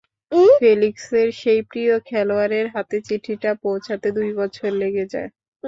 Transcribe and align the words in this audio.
ফেলিক্সের 0.55 1.27
সেই 1.39 1.61
প্রিয় 1.69 1.93
খেলোয়াড়ের 2.07 2.65
হাতে 2.75 2.97
চিঠিটা 3.07 3.51
পৌঁছাতে 3.63 4.07
দুই 4.17 4.29
বছর 4.39 4.69
লেগে 4.81 5.05
যায়। 5.13 5.29